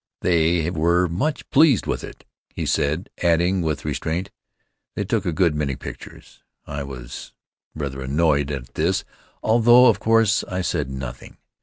"They 0.21 0.67
were 0.71 1.07
much 1.07 1.47
pleased 1.51 1.85
with 1.85 2.03
it," 2.03 2.25
he 2.55 2.65
said, 2.65 3.11
adding, 3.21 3.61
with 3.61 3.85
restraint: 3.85 4.31
"They 4.95 5.03
took 5.05 5.27
a 5.27 5.31
good 5.31 5.53
many 5.53 5.75
pictures. 5.75 6.41
I 6.65 6.81
was 6.81 7.33
rather 7.75 8.01
annoyed 8.01 8.49
at 8.49 8.73
this, 8.73 9.05
although, 9.43 9.85
of 9.85 9.99
course, 9.99 10.43
I 10.45 10.61
said 10.63 10.89
nothing." 10.89 11.37